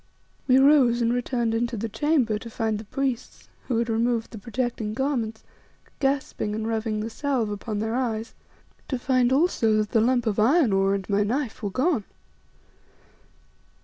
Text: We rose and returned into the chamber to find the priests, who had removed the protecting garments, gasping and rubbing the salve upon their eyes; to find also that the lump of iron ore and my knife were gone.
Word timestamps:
We 0.47 0.57
rose 0.57 0.99
and 1.03 1.13
returned 1.13 1.53
into 1.53 1.77
the 1.77 1.87
chamber 1.87 2.39
to 2.39 2.49
find 2.49 2.79
the 2.79 2.85
priests, 2.85 3.49
who 3.67 3.77
had 3.77 3.87
removed 3.87 4.31
the 4.31 4.39
protecting 4.39 4.95
garments, 4.95 5.43
gasping 5.99 6.55
and 6.55 6.67
rubbing 6.67 7.01
the 7.01 7.09
salve 7.11 7.51
upon 7.51 7.77
their 7.77 7.93
eyes; 7.93 8.33
to 8.87 8.97
find 8.97 9.31
also 9.31 9.73
that 9.77 9.91
the 9.91 10.01
lump 10.01 10.25
of 10.25 10.39
iron 10.39 10.73
ore 10.73 10.95
and 10.95 11.07
my 11.07 11.21
knife 11.21 11.61
were 11.61 11.69
gone. 11.69 12.05